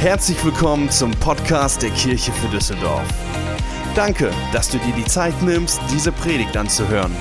[0.00, 3.06] Herzlich willkommen zum Podcast der Kirche für Düsseldorf.
[3.94, 7.14] Danke, dass du dir die Zeit nimmst, diese Predigt anzuhören.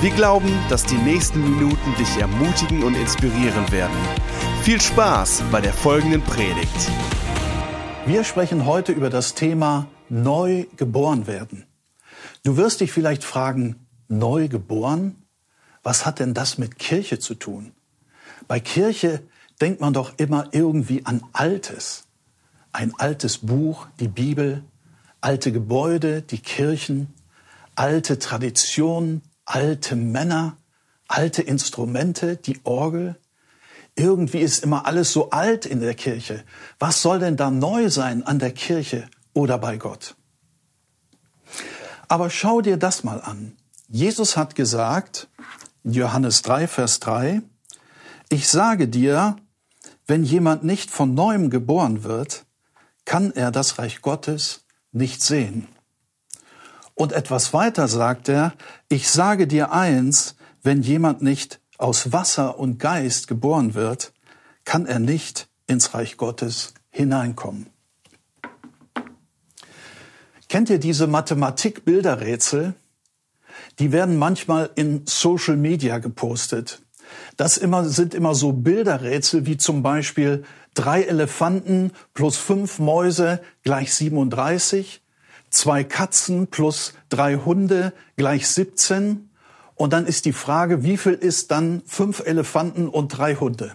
[0.00, 3.96] Wir glauben, dass die nächsten Minuten dich ermutigen und inspirieren werden.
[4.62, 6.72] Viel Spaß bei der folgenden Predigt.
[8.06, 11.66] Wir sprechen heute über das Thema neu geboren werden.
[12.44, 15.24] Du wirst dich vielleicht fragen, neu geboren?
[15.82, 17.72] Was hat denn das mit Kirche zu tun?
[18.46, 19.24] Bei Kirche
[19.60, 22.04] denkt man doch immer irgendwie an Altes.
[22.72, 24.64] Ein altes Buch, die Bibel,
[25.20, 27.12] alte Gebäude, die Kirchen,
[27.74, 30.56] alte Traditionen, alte Männer,
[31.06, 33.16] alte Instrumente, die Orgel.
[33.94, 36.44] Irgendwie ist immer alles so alt in der Kirche.
[36.78, 40.16] Was soll denn da neu sein an der Kirche oder bei Gott?
[42.08, 43.56] Aber schau dir das mal an.
[43.88, 45.28] Jesus hat gesagt,
[45.84, 47.42] Johannes 3, Vers 3,
[48.30, 49.36] ich sage dir,
[50.06, 52.46] wenn jemand nicht von neuem geboren wird,
[53.12, 55.68] kann er das Reich Gottes nicht sehen.
[56.94, 58.54] Und etwas weiter sagt er,
[58.88, 64.14] ich sage dir eins, wenn jemand nicht aus Wasser und Geist geboren wird,
[64.64, 67.66] kann er nicht ins Reich Gottes hineinkommen.
[70.48, 72.72] Kennt ihr diese Mathematik-Bilderrätsel?
[73.78, 76.80] Die werden manchmal in Social Media gepostet.
[77.36, 83.94] Das immer, sind immer so Bilderrätsel wie zum Beispiel drei Elefanten plus fünf Mäuse gleich
[83.94, 85.02] 37,
[85.50, 89.30] zwei Katzen plus drei Hunde gleich 17.
[89.74, 93.74] Und dann ist die Frage, wie viel ist dann fünf Elefanten und drei Hunde?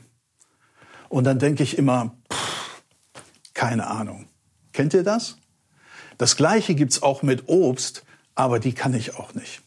[1.09, 2.81] Und dann denke ich immer, pff,
[3.53, 4.27] keine Ahnung.
[4.73, 5.37] Kennt ihr das?
[6.17, 8.03] Das gleiche gibt's auch mit Obst,
[8.35, 9.61] aber die kann ich auch nicht.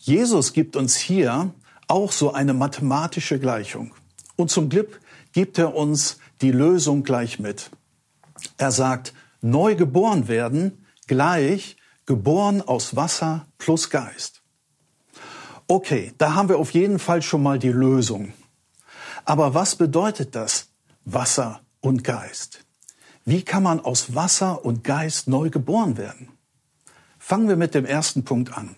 [0.00, 1.54] Jesus gibt uns hier
[1.88, 3.94] auch so eine mathematische Gleichung.
[4.36, 5.00] Und zum Glück
[5.32, 7.70] gibt er uns die Lösung gleich mit.
[8.56, 14.42] Er sagt, neu geboren werden gleich geboren aus Wasser plus Geist.
[15.66, 18.32] Okay, da haben wir auf jeden Fall schon mal die Lösung.
[19.24, 20.68] Aber was bedeutet das
[21.04, 22.64] Wasser und Geist?
[23.24, 26.28] Wie kann man aus Wasser und Geist neu geboren werden?
[27.18, 28.76] Fangen wir mit dem ersten Punkt an.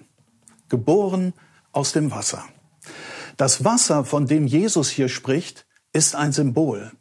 [0.69, 1.33] Geboren
[1.73, 2.45] aus dem Wasser.
[3.37, 6.93] Das Wasser, von dem Jesus hier spricht, ist ein Symbol.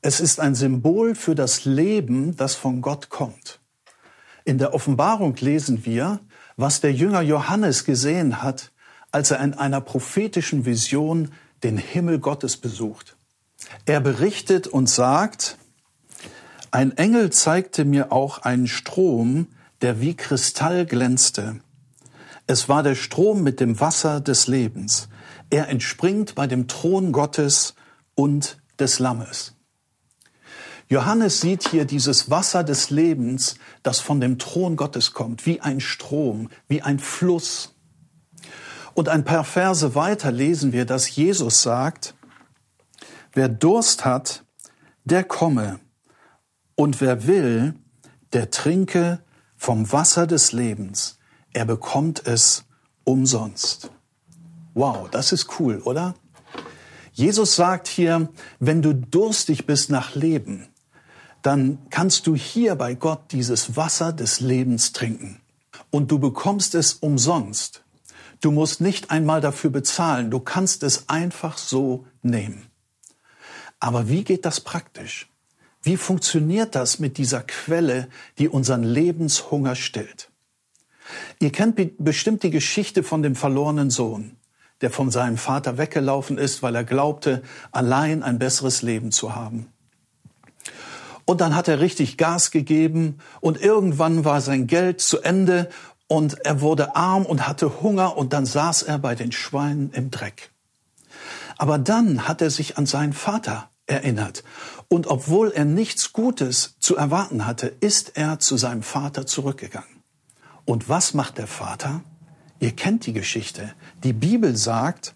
[0.00, 3.60] Es ist ein Symbol für das Leben, das von Gott kommt.
[4.44, 6.20] In der Offenbarung lesen wir,
[6.56, 8.72] was der Jünger Johannes gesehen hat,
[9.10, 11.32] als er in einer prophetischen Vision
[11.62, 13.16] den Himmel Gottes besucht.
[13.84, 15.58] Er berichtet und sagt,
[16.70, 19.48] ein Engel zeigte mir auch einen Strom,
[19.82, 21.60] der wie Kristall glänzte.
[22.46, 25.08] Es war der Strom mit dem Wasser des Lebens.
[25.50, 27.74] Er entspringt bei dem Thron Gottes
[28.14, 29.54] und des Lammes.
[30.88, 35.80] Johannes sieht hier dieses Wasser des Lebens, das von dem Thron Gottes kommt, wie ein
[35.80, 37.74] Strom, wie ein Fluss.
[38.94, 42.14] Und ein paar Verse weiter lesen wir, dass Jesus sagt,
[43.32, 44.44] wer Durst hat,
[45.04, 45.80] der komme,
[46.76, 47.74] und wer will,
[48.32, 49.20] der trinke
[49.56, 51.18] vom Wasser des Lebens.
[51.52, 52.64] Er bekommt es
[53.04, 53.90] umsonst.
[54.76, 56.14] Wow, das ist cool, oder?
[57.14, 58.28] Jesus sagt hier,
[58.58, 60.68] wenn du durstig bist nach Leben,
[61.40, 65.40] dann kannst du hier bei Gott dieses Wasser des Lebens trinken.
[65.88, 67.84] Und du bekommst es umsonst.
[68.42, 70.30] Du musst nicht einmal dafür bezahlen.
[70.30, 72.66] Du kannst es einfach so nehmen.
[73.80, 75.30] Aber wie geht das praktisch?
[75.82, 80.30] Wie funktioniert das mit dieser Quelle, die unseren Lebenshunger stillt?
[81.38, 84.36] Ihr kennt bestimmt die Geschichte von dem verlorenen Sohn
[84.80, 87.42] der von seinem Vater weggelaufen ist, weil er glaubte,
[87.72, 89.68] allein ein besseres Leben zu haben.
[91.24, 95.68] Und dann hat er richtig Gas gegeben und irgendwann war sein Geld zu Ende
[96.06, 100.10] und er wurde arm und hatte Hunger und dann saß er bei den Schweinen im
[100.12, 100.52] Dreck.
[101.58, 104.44] Aber dann hat er sich an seinen Vater erinnert
[104.88, 110.02] und obwohl er nichts Gutes zu erwarten hatte, ist er zu seinem Vater zurückgegangen.
[110.64, 112.02] Und was macht der Vater?
[112.58, 113.72] Ihr kennt die Geschichte.
[114.02, 115.14] Die Bibel sagt,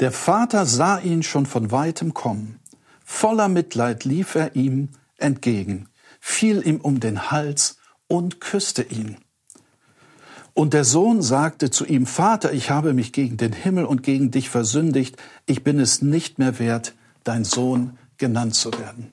[0.00, 2.58] der Vater sah ihn schon von weitem kommen.
[3.04, 4.88] Voller Mitleid lief er ihm
[5.18, 5.88] entgegen,
[6.20, 7.76] fiel ihm um den Hals
[8.06, 9.18] und küsste ihn.
[10.54, 14.30] Und der Sohn sagte zu ihm, Vater, ich habe mich gegen den Himmel und gegen
[14.30, 15.16] dich versündigt,
[15.46, 16.94] ich bin es nicht mehr wert,
[17.24, 19.12] dein Sohn genannt zu werden.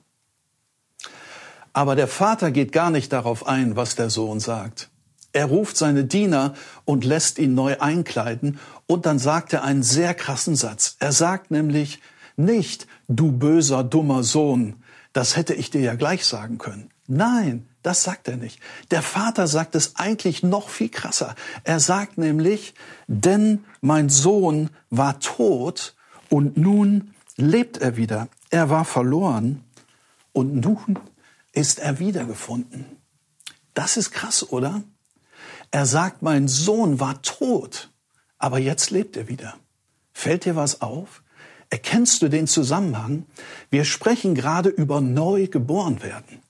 [1.72, 4.90] Aber der Vater geht gar nicht darauf ein, was der Sohn sagt.
[5.38, 6.54] Er ruft seine Diener
[6.84, 8.58] und lässt ihn neu einkleiden
[8.88, 10.96] und dann sagt er einen sehr krassen Satz.
[10.98, 12.00] Er sagt nämlich
[12.36, 14.82] nicht, du böser, dummer Sohn,
[15.12, 16.90] das hätte ich dir ja gleich sagen können.
[17.06, 18.58] Nein, das sagt er nicht.
[18.90, 21.36] Der Vater sagt es eigentlich noch viel krasser.
[21.62, 22.74] Er sagt nämlich,
[23.06, 25.94] denn mein Sohn war tot
[26.30, 28.26] und nun lebt er wieder.
[28.50, 29.62] Er war verloren
[30.32, 30.98] und nun
[31.52, 32.86] ist er wiedergefunden.
[33.74, 34.82] Das ist krass, oder?
[35.70, 37.90] Er sagt, mein Sohn war tot,
[38.38, 39.54] aber jetzt lebt er wieder.
[40.12, 41.22] Fällt dir was auf?
[41.70, 43.26] Erkennst du den Zusammenhang?
[43.70, 46.42] Wir sprechen gerade über neu geboren werden.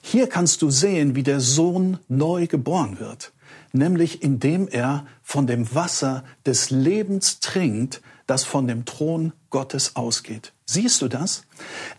[0.00, 3.32] Hier kannst du sehen, wie der Sohn neu geboren wird,
[3.72, 10.52] nämlich indem er von dem Wasser des Lebens trinkt, das von dem Thron Gottes ausgeht.
[10.64, 11.44] Siehst du das?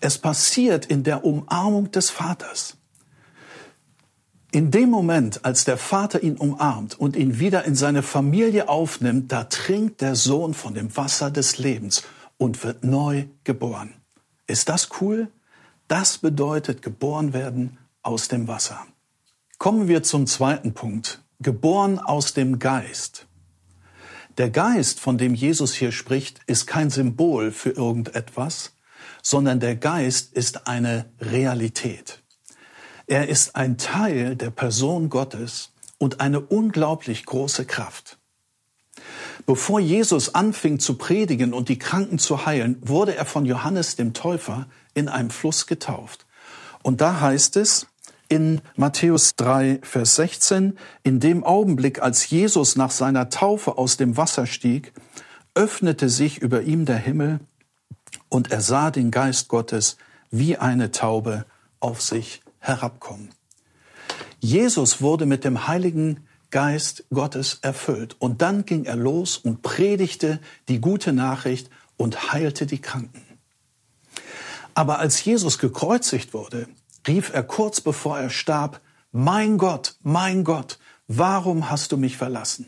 [0.01, 2.77] Es passiert in der Umarmung des Vaters.
[4.53, 9.31] In dem Moment, als der Vater ihn umarmt und ihn wieder in seine Familie aufnimmt,
[9.31, 12.03] da trinkt der Sohn von dem Wasser des Lebens
[12.37, 13.95] und wird neu geboren.
[14.45, 15.29] Ist das cool?
[15.87, 18.85] Das bedeutet geboren werden aus dem Wasser.
[19.57, 21.23] Kommen wir zum zweiten Punkt.
[21.39, 23.25] Geboren aus dem Geist.
[24.37, 28.75] Der Geist, von dem Jesus hier spricht, ist kein Symbol für irgendetwas,
[29.23, 32.22] sondern der Geist ist eine Realität.
[33.07, 38.17] Er ist ein Teil der Person Gottes und eine unglaublich große Kraft.
[39.45, 44.13] Bevor Jesus anfing zu predigen und die Kranken zu heilen, wurde er von Johannes dem
[44.13, 46.25] Täufer in einem Fluss getauft.
[46.81, 47.87] Und da heißt es
[48.29, 54.15] in Matthäus 3, Vers 16, in dem Augenblick, als Jesus nach seiner Taufe aus dem
[54.15, 54.93] Wasser stieg,
[55.55, 57.39] öffnete sich über ihm der Himmel
[58.29, 59.97] und er sah den Geist Gottes
[60.31, 61.45] wie eine Taube
[61.79, 63.29] auf sich herabkommen.
[64.39, 70.39] Jesus wurde mit dem Heiligen Geist Gottes erfüllt und dann ging er los und predigte
[70.67, 73.23] die gute Nachricht und heilte die Kranken.
[74.75, 76.67] Aber als Jesus gekreuzigt wurde,
[77.07, 78.81] rief er kurz bevor er starb,
[79.11, 82.67] Mein Gott, mein Gott, warum hast du mich verlassen?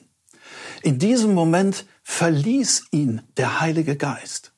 [0.83, 4.53] In diesem Moment verließ ihn der Heilige Geist.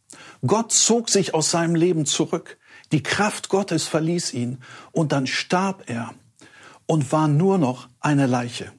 [0.45, 2.57] Gott zog sich aus seinem Leben zurück.
[2.91, 4.59] Die Kraft Gottes verließ ihn
[4.91, 6.13] und dann starb er
[6.85, 8.71] und war nur noch eine Leiche.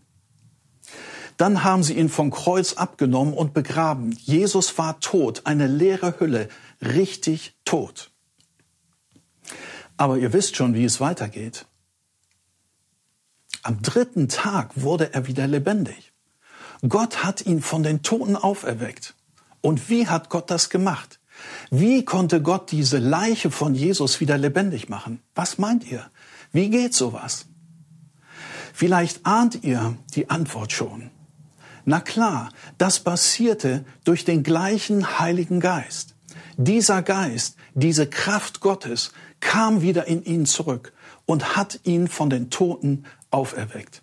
[1.37, 4.13] Dann haben sie ihn vom Kreuz abgenommen und begraben.
[4.13, 6.49] Jesus war tot, eine leere Hülle,
[6.83, 8.11] richtig tot.
[9.97, 11.67] Aber ihr wisst schon, wie es weitergeht.
[13.63, 16.13] Am dritten Tag wurde er wieder lebendig.
[16.89, 19.15] Gott hat ihn von den Toten auferweckt.
[19.61, 21.21] Und wie hat Gott das gemacht?
[21.71, 25.21] Wie konnte Gott diese Leiche von Jesus wieder lebendig machen?
[25.35, 26.11] Was meint ihr?
[26.53, 27.47] Wie geht sowas?
[28.73, 31.11] Vielleicht ahnt ihr die Antwort schon.
[31.85, 36.15] Na klar, das passierte durch den gleichen Heiligen Geist.
[36.57, 40.93] Dieser Geist, diese Kraft Gottes kam wieder in ihn zurück
[41.25, 44.03] und hat ihn von den Toten auferweckt.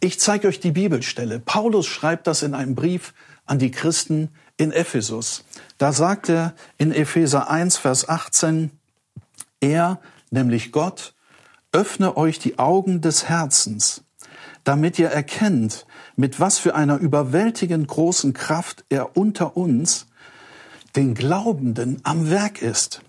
[0.00, 1.38] Ich zeige euch die Bibelstelle.
[1.38, 3.14] Paulus schreibt das in einem Brief
[3.46, 4.30] an die Christen
[4.62, 5.44] in Ephesus.
[5.78, 8.70] Da sagt er in Epheser 1, Vers 18,
[9.60, 10.00] er,
[10.30, 11.14] nämlich Gott,
[11.72, 14.04] öffne euch die Augen des Herzens,
[14.62, 20.06] damit ihr erkennt, mit was für einer überwältigend großen Kraft er unter uns,
[20.94, 23.02] den Glaubenden, am Werk ist.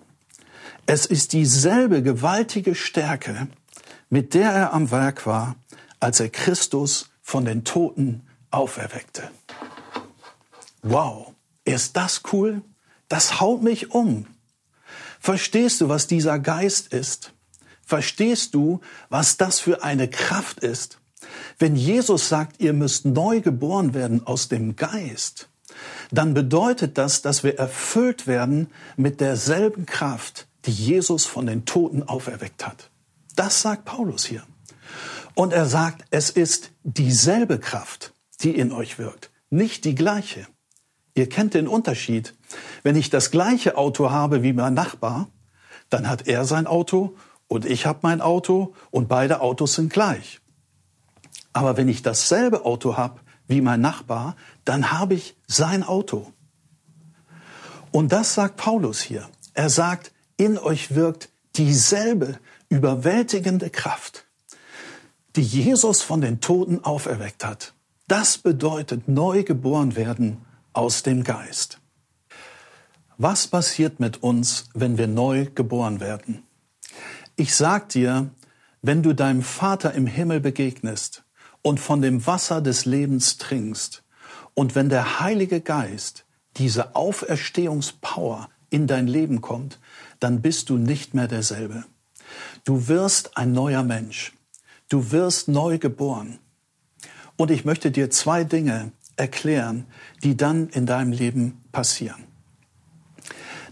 [0.88, 3.48] Es ist dieselbe gewaltige Stärke,
[4.10, 5.56] mit der er am Werk war,
[6.00, 9.30] als er Christus von den Toten auferweckte.
[10.82, 11.33] Wow.
[11.65, 12.62] Ist das cool?
[13.08, 14.27] Das haut mich um.
[15.20, 17.34] Verstehst du, was dieser Geist ist?
[17.86, 21.00] Verstehst du, was das für eine Kraft ist?
[21.60, 25.50] Wenn Jesus sagt, ihr müsst neu geboren werden aus dem Geist,
[26.12, 28.67] dann bedeutet das, dass wir erfüllt werden
[28.98, 32.89] mit derselben Kraft, die Jesus von den Toten auferweckt hat.
[33.36, 34.43] Das sagt Paulus hier.
[35.36, 40.48] Und er sagt, es ist dieselbe Kraft, die in euch wirkt, nicht die gleiche.
[41.15, 42.34] Ihr kennt den Unterschied.
[42.82, 45.27] Wenn ich das gleiche Auto habe wie mein Nachbar,
[45.89, 47.15] dann hat er sein Auto
[47.48, 50.39] und ich habe mein Auto und beide Autos sind gleich.
[51.51, 56.34] Aber wenn ich dasselbe Auto habe wie mein Nachbar, dann habe ich sein Auto.
[57.91, 59.29] Und das sagt Paulus hier.
[59.53, 62.39] Er sagt, in euch wirkt dieselbe
[62.70, 64.25] überwältigende Kraft,
[65.36, 67.75] die Jesus von den Toten auferweckt hat.
[68.08, 70.43] Das bedeutet neu geboren werden
[70.74, 71.80] aus dem Geist.
[73.18, 76.44] Was passiert mit uns, wenn wir neu geboren werden?
[77.36, 78.32] Ich sag dir,
[78.82, 81.24] wenn du deinem Vater im Himmel begegnest
[81.62, 84.03] und von dem Wasser des Lebens trinkst
[84.53, 86.25] und wenn der Heilige Geist
[86.58, 89.80] diese Auferstehungspower in dein Leben kommt,
[90.20, 91.86] dann bist du nicht mehr derselbe.
[92.63, 94.34] Du wirst ein neuer Mensch.
[94.89, 96.39] Du wirst neu geboren.
[97.36, 99.86] Und ich möchte dir zwei Dinge erklären,
[100.24, 102.24] die dann in deinem Leben passieren.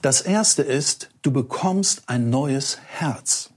[0.02, 3.52] Das erste ist, du bekommst ein neues Herz.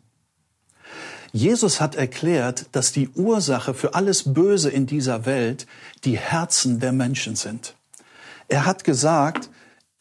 [1.32, 5.66] Jesus hat erklärt, dass die Ursache für alles Böse in dieser Welt
[6.04, 7.74] die Herzen der Menschen sind.
[8.48, 9.50] Er hat gesagt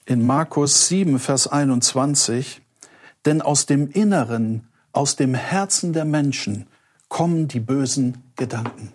[0.05, 2.61] in Markus 7, Vers 21,
[3.25, 6.67] denn aus dem Inneren, aus dem Herzen der Menschen
[7.07, 8.91] kommen die bösen Gedanken.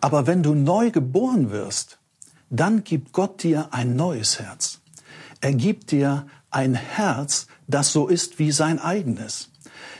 [0.00, 1.98] Aber wenn du neu geboren wirst,
[2.50, 4.80] dann gibt Gott dir ein neues Herz.
[5.40, 9.50] Er gibt dir ein Herz, das so ist wie sein eigenes.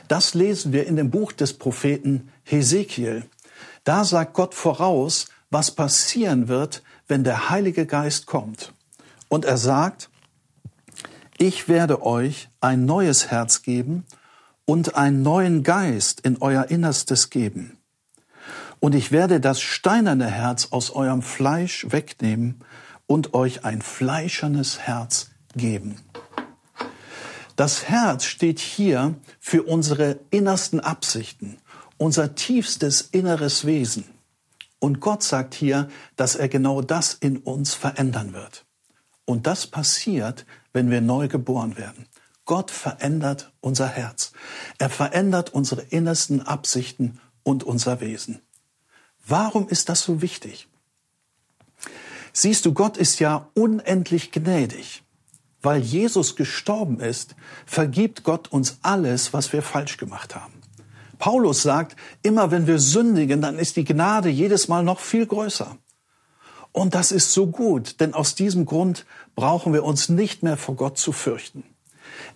[0.07, 3.25] Das lesen wir in dem Buch des Propheten Hesekiel.
[3.83, 8.73] Da sagt Gott voraus, was passieren wird, wenn der Heilige Geist kommt.
[9.29, 10.09] Und er sagt,
[11.37, 14.05] ich werde euch ein neues Herz geben
[14.65, 17.78] und einen neuen Geist in euer Innerstes geben.
[18.79, 22.63] Und ich werde das steinerne Herz aus eurem Fleisch wegnehmen
[23.07, 25.97] und euch ein fleischernes Herz geben.
[27.55, 31.57] Das Herz steht hier für unsere innersten Absichten,
[31.97, 34.05] unser tiefstes inneres Wesen.
[34.79, 38.65] Und Gott sagt hier, dass er genau das in uns verändern wird.
[39.25, 42.07] Und das passiert, wenn wir neu geboren werden.
[42.45, 44.31] Gott verändert unser Herz.
[44.77, 48.41] Er verändert unsere innersten Absichten und unser Wesen.
[49.29, 50.67] Warum ist das so wichtig?
[52.33, 55.03] Siehst du, Gott ist ja unendlich gnädig.
[55.61, 60.53] Weil Jesus gestorben ist, vergibt Gott uns alles, was wir falsch gemacht haben.
[61.17, 65.77] Paulus sagt, immer wenn wir sündigen, dann ist die Gnade jedes Mal noch viel größer.
[66.71, 69.05] Und das ist so gut, denn aus diesem Grund
[69.35, 71.63] brauchen wir uns nicht mehr vor Gott zu fürchten.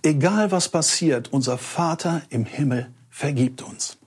[0.01, 3.97] Egal was passiert, unser Vater im Himmel vergibt uns.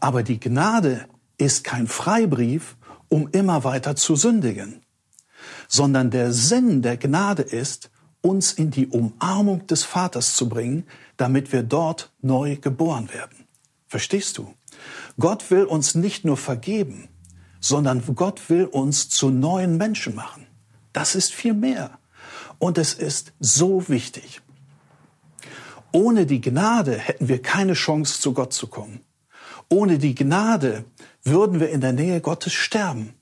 [0.00, 2.76] Aber die Gnade ist kein Freibrief,
[3.08, 4.82] um immer weiter zu sündigen
[5.68, 7.90] sondern der Sinn der Gnade ist,
[8.20, 10.84] uns in die Umarmung des Vaters zu bringen,
[11.16, 13.46] damit wir dort neu geboren werden.
[13.86, 14.54] Verstehst du?
[15.18, 17.08] Gott will uns nicht nur vergeben,
[17.60, 20.46] sondern Gott will uns zu neuen Menschen machen.
[20.92, 21.98] Das ist viel mehr.
[22.58, 24.40] Und es ist so wichtig.
[25.92, 29.00] Ohne die Gnade hätten wir keine Chance, zu Gott zu kommen.
[29.70, 30.84] Ohne die Gnade
[31.22, 33.14] würden wir in der Nähe Gottes sterben.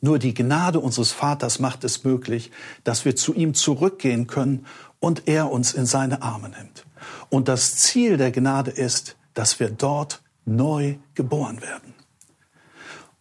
[0.00, 2.50] Nur die Gnade unseres Vaters macht es möglich,
[2.82, 4.66] dass wir zu ihm zurückgehen können
[5.00, 6.84] und er uns in seine Arme nimmt.
[7.30, 11.94] Und das Ziel der Gnade ist, dass wir dort neu geboren werden.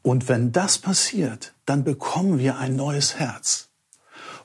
[0.01, 3.69] Und wenn das passiert, dann bekommen wir ein neues Herz.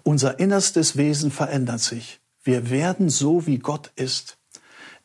[0.04, 2.20] Unser innerstes Wesen verändert sich.
[2.44, 4.37] Wir werden so, wie Gott ist.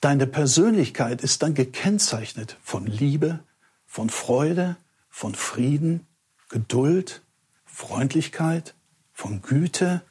[0.04, 3.40] Deine Persönlichkeit ist dann gekennzeichnet von Liebe,
[3.86, 4.76] von Freude,
[5.10, 6.06] von Frieden,
[6.50, 7.22] Geduld,
[7.64, 8.76] Freundlichkeit,
[9.14, 10.02] von Güte,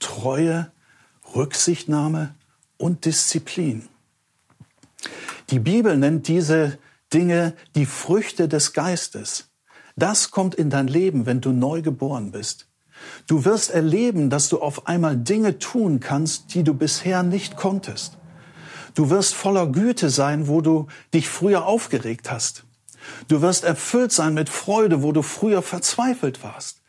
[0.00, 0.72] Treue,
[1.36, 2.34] Rücksichtnahme
[2.76, 3.88] und Disziplin.
[5.50, 6.76] Die Bibel nennt diese
[7.14, 9.50] Dinge die Früchte des Geistes.
[9.94, 12.66] Das kommt in dein Leben, wenn du neu geboren bist.
[13.28, 18.18] Du wirst erleben, dass du auf einmal Dinge tun kannst, die du bisher nicht konntest.
[18.96, 22.64] Du wirst voller Güte sein, wo du dich früher aufgeregt hast.
[23.28, 26.80] Du wirst erfüllt sein mit Freude, wo du früher verzweifelt warst.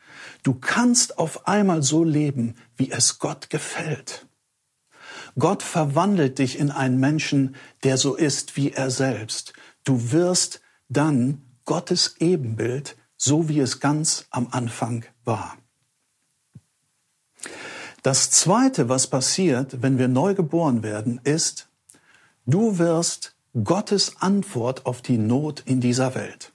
[0.42, 4.26] Du kannst auf einmal so leben, wie es Gott gefällt.
[5.38, 9.52] Gott verwandelt dich in einen Menschen, der so ist wie er selbst.
[9.84, 15.58] Du wirst dann Gottes Ebenbild, so wie es ganz am Anfang war.
[18.02, 21.67] Das Zweite, was passiert, wenn wir neu geboren werden, ist,
[22.48, 26.54] du wirst Gottes Antwort auf die Not in dieser Welt.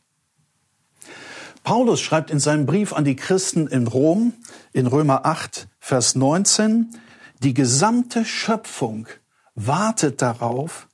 [1.63, 4.33] Paulus schreibt in seinem Brief an die Christen in Rom,
[4.73, 6.99] in Römer 8, Vers 19,
[7.41, 9.07] die gesamte Schöpfung
[9.55, 10.89] wartet darauf,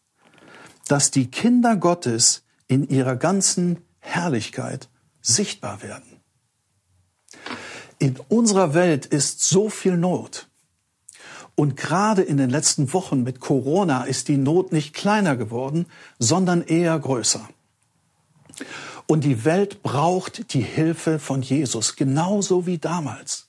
[0.89, 4.89] dass die Kinder Gottes in ihrer ganzen Herrlichkeit
[5.21, 6.21] sichtbar werden.
[7.99, 10.48] In unserer Welt ist so viel Not.
[11.59, 15.87] Und gerade in den letzten Wochen mit Corona ist die Not nicht kleiner geworden,
[16.21, 17.49] sondern eher größer.
[19.09, 23.49] Und die Welt braucht die Hilfe von Jesus, genauso wie damals.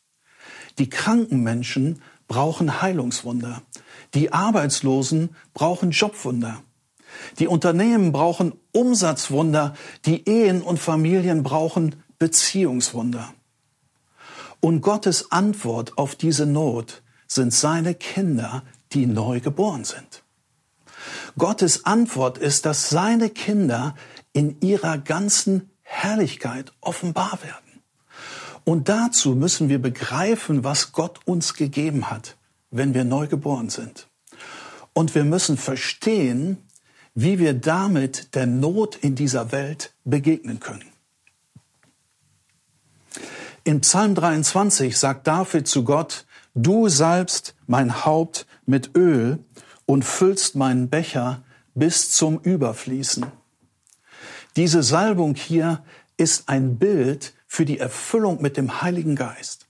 [0.80, 3.62] Die kranken Menschen brauchen Heilungswunder.
[4.16, 6.64] Die Arbeitslosen brauchen Jobwunder.
[7.38, 9.76] Die Unternehmen brauchen Umsatzwunder.
[10.08, 13.32] Die Ehen und Familien brauchen Beziehungswunder.
[14.62, 20.24] Und Gottes Antwort auf diese Not sind seine Kinder, die neu geboren sind.
[21.38, 23.96] Gottes Antwort ist, dass seine Kinder
[24.34, 27.82] in ihrer ganzen Herrlichkeit offenbar werden.
[28.66, 32.36] Und dazu müssen wir begreifen, was Gott uns gegeben hat,
[32.72, 34.08] wenn wir neu geboren sind.
[34.94, 36.58] Und wir müssen verstehen,
[37.16, 40.86] wie wir damit der Not in dieser Welt begegnen können.
[43.64, 46.26] In Psalm 23 sagt David zu Gott,
[46.62, 49.40] Du salbst mein Haupt mit Öl
[49.86, 51.42] und füllst meinen Becher
[51.74, 53.28] bis zum Überfließen.
[54.58, 55.86] Diese Salbung hier
[56.18, 59.68] ist ein Bild für die Erfüllung mit dem Heiligen Geist.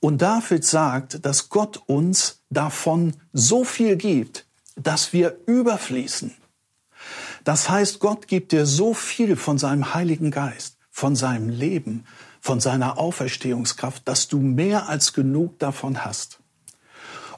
[0.00, 4.46] Und David sagt, dass Gott uns davon so viel gibt,
[4.76, 6.34] dass wir überfließen.
[7.44, 12.06] Das heißt, Gott gibt dir so viel von seinem Heiligen Geist, von seinem Leben,
[12.48, 16.38] von seiner Auferstehungskraft, dass du mehr als genug davon hast.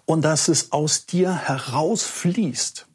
[0.05, 2.87] Und dass es aus dir herausfließt.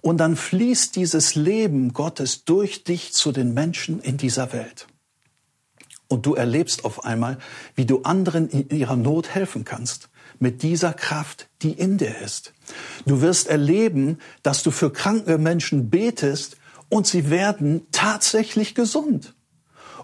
[0.00, 4.88] Und dann fließt dieses Leben Gottes durch dich zu den Menschen in dieser Welt.
[6.08, 7.38] Und du erlebst auf einmal,
[7.76, 10.08] wie du anderen in ihrer Not helfen kannst
[10.40, 12.54] mit dieser Kraft, die in dir ist.
[13.06, 16.56] Du wirst erleben, dass du für kranke Menschen betest
[16.88, 19.36] und sie werden tatsächlich gesund.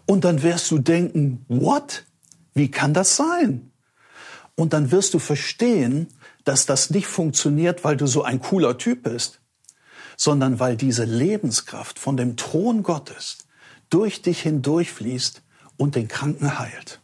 [0.06, 2.04] Und dann wirst du denken, what?
[2.54, 3.70] Wie kann das sein?
[4.56, 6.08] Und dann wirst du verstehen,
[6.44, 9.40] dass das nicht funktioniert, weil du so ein cooler Typ bist,
[10.16, 13.38] sondern weil diese Lebenskraft von dem Thron Gottes
[13.88, 15.42] durch dich hindurchfließt
[15.76, 17.00] und den Kranken heilt.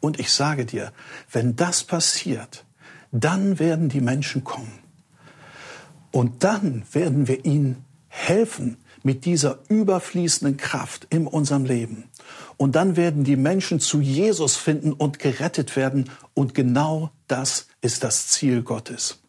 [0.00, 0.92] Und ich sage dir,
[1.30, 2.64] wenn das passiert,
[3.12, 4.78] dann werden die Menschen kommen.
[6.10, 12.10] Und dann werden wir ihnen helfen mit dieser überfließenden Kraft in unserem Leben.
[12.56, 16.10] Und dann werden die Menschen zu Jesus finden und gerettet werden.
[16.34, 19.20] Und genau das ist das Ziel Gottes.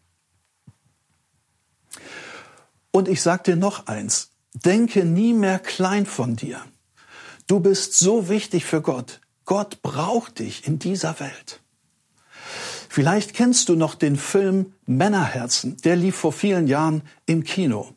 [2.90, 6.60] Und ich sage dir noch eins, denke nie mehr klein von dir.
[7.46, 9.22] Du bist so wichtig für Gott.
[9.46, 11.62] Gott braucht dich in dieser Welt.
[12.90, 15.78] Vielleicht kennst du noch den Film Männerherzen.
[15.84, 17.94] Der lief vor vielen Jahren im Kino.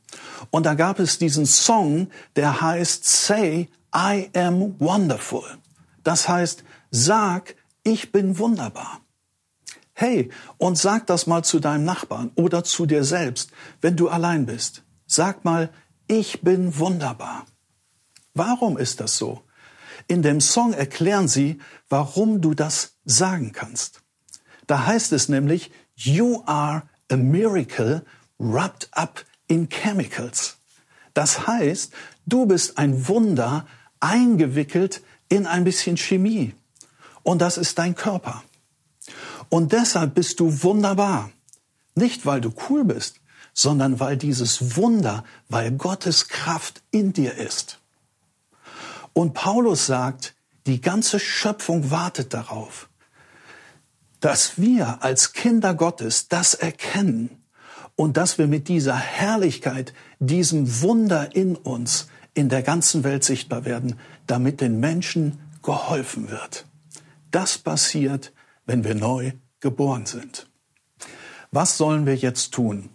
[0.50, 5.44] Und da gab es diesen Song, der heißt Say I am wonderful.
[6.02, 9.00] Das heißt, sag, ich bin wunderbar.
[9.92, 13.50] Hey, und sag das mal zu deinem Nachbarn oder zu dir selbst,
[13.82, 14.82] wenn du allein bist.
[15.06, 15.70] Sag mal,
[16.06, 17.44] ich bin wunderbar.
[18.32, 19.42] Warum ist das so?
[20.08, 24.00] In dem Song erklären sie, warum du das sagen kannst.
[24.66, 28.04] Da heißt es nämlich, You are a miracle
[28.38, 30.56] wrapped up in chemicals.
[31.12, 31.92] Das heißt,
[32.26, 33.66] du bist ein Wunder
[33.98, 36.54] eingewickelt in ein bisschen Chemie.
[37.22, 38.42] Und das ist dein Körper.
[39.48, 41.30] Und deshalb bist du wunderbar.
[41.94, 43.16] Nicht, weil du cool bist,
[43.52, 47.80] sondern weil dieses Wunder, weil Gottes Kraft in dir ist.
[49.12, 50.34] Und Paulus sagt,
[50.66, 52.88] die ganze Schöpfung wartet darauf,
[54.20, 57.39] dass wir als Kinder Gottes das erkennen
[58.00, 63.66] und dass wir mit dieser Herrlichkeit, diesem Wunder in uns in der ganzen Welt sichtbar
[63.66, 66.64] werden, damit den Menschen geholfen wird.
[67.30, 68.32] Das passiert,
[68.64, 70.48] wenn wir neu geboren sind.
[71.50, 72.88] Was sollen wir jetzt tun?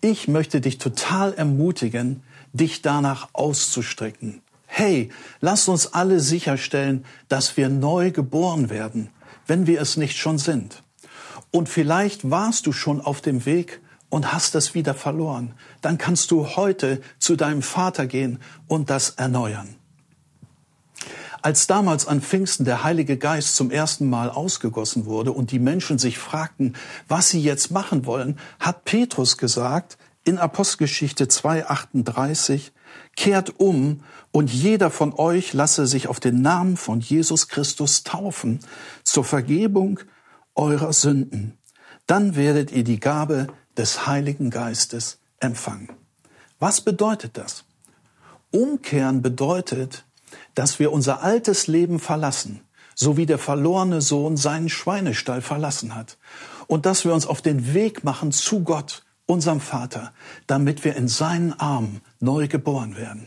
[0.00, 2.22] Ich möchte dich total ermutigen,
[2.54, 4.40] dich danach auszustrecken.
[4.66, 5.10] Hey,
[5.40, 9.10] lass uns alle sicherstellen, dass wir neu geboren werden
[9.50, 10.84] wenn wir es nicht schon sind.
[11.50, 15.54] Und vielleicht warst du schon auf dem Weg und hast es wieder verloren.
[15.80, 19.76] Dann kannst du heute zu deinem Vater gehen und das erneuern.
[21.42, 25.98] Als damals an Pfingsten der Heilige Geist zum ersten Mal ausgegossen wurde und die Menschen
[25.98, 26.74] sich fragten,
[27.08, 32.72] was sie jetzt machen wollen, hat Petrus gesagt in Apostelgeschichte 2.38,
[33.16, 38.60] kehrt um und jeder von euch lasse sich auf den Namen von Jesus Christus taufen
[39.02, 40.00] zur Vergebung
[40.54, 41.56] eurer Sünden.
[42.06, 43.46] Dann werdet ihr die Gabe
[43.76, 45.90] des Heiligen Geistes empfangen.
[46.58, 47.64] Was bedeutet das?
[48.50, 50.04] Umkehren bedeutet,
[50.54, 52.60] dass wir unser altes Leben verlassen,
[52.94, 56.18] so wie der verlorene Sohn seinen Schweinestall verlassen hat,
[56.66, 60.12] und dass wir uns auf den Weg machen zu Gott, unserem Vater,
[60.46, 63.26] damit wir in seinen Armen neu geboren werden.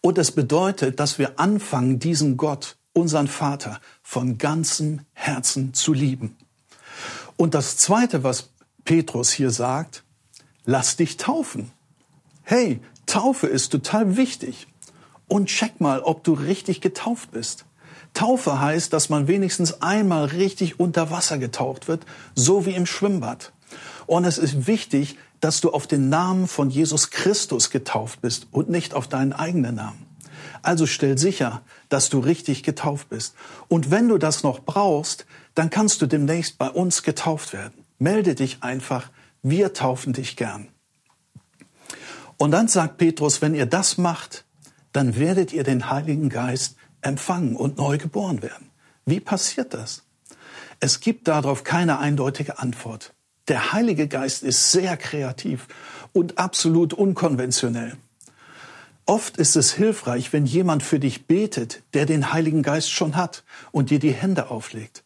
[0.00, 6.36] Und es bedeutet, dass wir anfangen, diesen Gott, unseren Vater, von ganzem Herzen zu lieben.
[7.36, 8.50] Und das Zweite, was
[8.84, 10.04] Petrus hier sagt,
[10.64, 11.72] lass dich taufen.
[12.42, 14.66] Hey, Taufe ist total wichtig.
[15.28, 17.64] Und check mal, ob du richtig getauft bist.
[18.14, 23.52] Taufe heißt, dass man wenigstens einmal richtig unter Wasser getaucht wird, so wie im Schwimmbad.
[24.06, 28.68] Und es ist wichtig, dass du auf den Namen von Jesus Christus getauft bist und
[28.68, 30.06] nicht auf deinen eigenen Namen.
[30.62, 33.34] Also stell sicher, dass du richtig getauft bist.
[33.68, 37.79] Und wenn du das noch brauchst, dann kannst du demnächst bei uns getauft werden.
[38.00, 39.10] Melde dich einfach,
[39.42, 40.68] wir taufen dich gern.
[42.38, 44.46] Und dann sagt Petrus, wenn ihr das macht,
[44.92, 48.70] dann werdet ihr den Heiligen Geist empfangen und neu geboren werden.
[49.04, 50.02] Wie passiert das?
[50.80, 53.12] Es gibt darauf keine eindeutige Antwort.
[53.48, 55.68] Der Heilige Geist ist sehr kreativ
[56.14, 57.98] und absolut unkonventionell.
[59.04, 63.44] Oft ist es hilfreich, wenn jemand für dich betet, der den Heiligen Geist schon hat
[63.72, 65.04] und dir die Hände auflegt.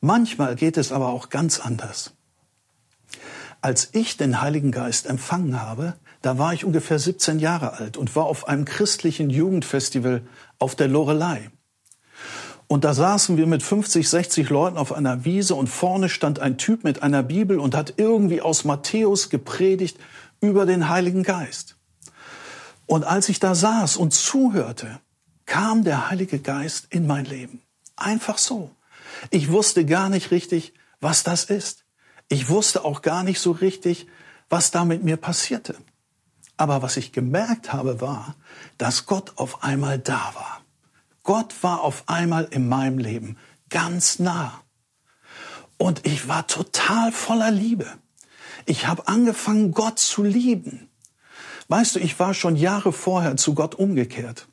[0.00, 2.15] Manchmal geht es aber auch ganz anders.
[3.66, 8.14] Als ich den Heiligen Geist empfangen habe, da war ich ungefähr 17 Jahre alt und
[8.14, 10.22] war auf einem christlichen Jugendfestival
[10.60, 11.50] auf der Lorelei.
[12.68, 16.58] Und da saßen wir mit 50, 60 Leuten auf einer Wiese und vorne stand ein
[16.58, 19.98] Typ mit einer Bibel und hat irgendwie aus Matthäus gepredigt
[20.40, 21.76] über den Heiligen Geist.
[22.86, 25.00] Und als ich da saß und zuhörte,
[25.44, 27.62] kam der Heilige Geist in mein Leben.
[27.96, 28.70] Einfach so.
[29.30, 31.85] Ich wusste gar nicht richtig, was das ist.
[32.28, 34.06] Ich wusste auch gar nicht so richtig,
[34.48, 35.76] was da mit mir passierte.
[36.56, 38.34] Aber was ich gemerkt habe, war,
[38.78, 40.60] dass Gott auf einmal da war.
[41.22, 43.36] Gott war auf einmal in meinem Leben
[43.68, 44.60] ganz nah.
[45.76, 47.86] Und ich war total voller Liebe.
[48.64, 50.88] Ich habe angefangen, Gott zu lieben.
[51.68, 54.48] Weißt du, ich war schon Jahre vorher zu Gott umgekehrt.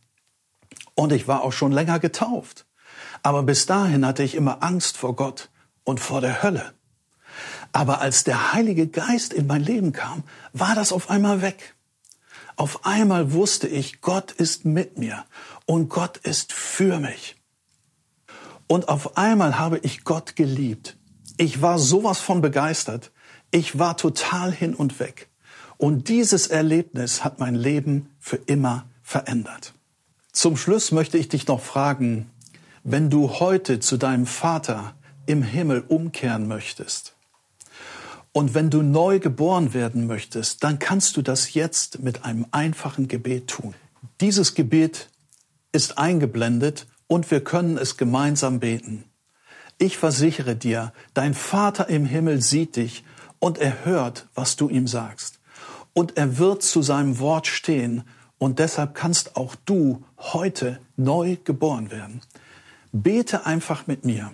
[0.95, 2.65] Und ich war auch schon länger getauft.
[3.21, 5.49] Aber bis dahin hatte ich immer Angst vor Gott
[5.83, 6.73] und vor der Hölle.
[7.73, 11.75] Aber als der Heilige Geist in mein Leben kam, war das auf einmal weg.
[12.55, 15.25] Auf einmal wusste ich, Gott ist mit mir
[15.65, 17.36] und Gott ist für mich.
[18.67, 20.97] Und auf einmal habe ich Gott geliebt.
[21.38, 23.12] Ich war sowas von begeistert.
[23.49, 25.29] Ich war total hin und weg.
[25.77, 29.73] Und dieses Erlebnis hat mein Leben für immer verändert.
[30.31, 32.29] Zum Schluss möchte ich dich noch fragen,
[32.83, 37.12] wenn du heute zu deinem Vater im Himmel umkehren möchtest,
[38.34, 43.08] und wenn du neu geboren werden möchtest, dann kannst du das jetzt mit einem einfachen
[43.08, 43.76] Gebet tun.
[44.19, 45.10] Dieses Gebet
[45.72, 49.06] ist eingeblendet und wir können es gemeinsam beten.
[49.78, 53.04] Ich versichere dir, dein Vater im Himmel sieht dich
[53.39, 55.39] und er hört, was du ihm sagst.
[55.93, 58.04] Und er wird zu seinem Wort stehen
[58.39, 62.22] und deshalb kannst auch du heute neu geboren werden.
[62.91, 64.32] Bete einfach mit mir.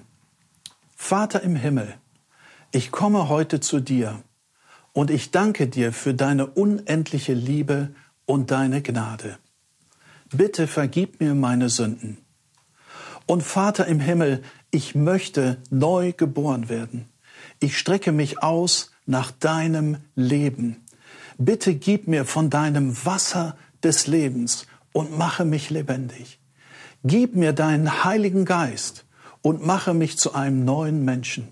[0.96, 1.96] Vater im Himmel,
[2.72, 4.22] ich komme heute zu dir
[4.94, 7.94] und ich danke dir für deine unendliche Liebe
[8.26, 9.38] und deine Gnade.
[10.32, 12.18] Bitte vergib mir meine Sünden.
[13.26, 17.10] Und Vater im Himmel, ich möchte neu geboren werden.
[17.60, 20.86] Ich strecke mich aus nach deinem Leben.
[21.38, 26.40] Bitte gib mir von deinem Wasser des Lebens und mache mich lebendig.
[27.04, 29.06] Gib mir deinen Heiligen Geist
[29.42, 31.48] und mache mich zu einem neuen Menschen.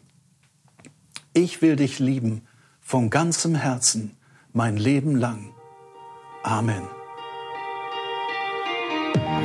[1.39, 2.41] Ich will dich lieben
[2.82, 4.17] von ganzem Herzen
[4.54, 5.54] mein Leben lang.
[6.41, 6.82] Amen.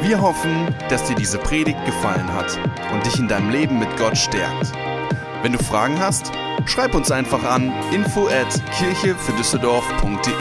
[0.00, 2.58] Wir hoffen, dass dir diese Predigt gefallen hat
[2.94, 4.72] und dich in deinem Leben mit Gott stärkt.
[5.42, 6.32] Wenn du Fragen hast,
[6.64, 10.32] schreib uns einfach an info at kirchefürdüsseldorf.de.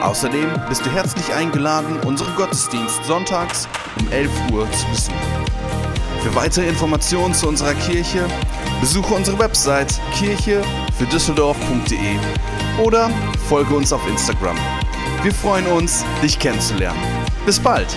[0.00, 3.68] Außerdem bist du herzlich eingeladen, unseren Gottesdienst sonntags
[4.00, 5.44] um 11 Uhr zu besuchen.
[6.22, 8.26] Für weitere Informationen zu unserer Kirche
[8.80, 10.62] besuche unsere Website kirche
[10.96, 12.16] für Düsseldorf.de
[12.82, 13.10] oder
[13.48, 14.56] folge uns auf Instagram.
[15.22, 17.00] Wir freuen uns, dich kennenzulernen.
[17.44, 17.88] Bis bald!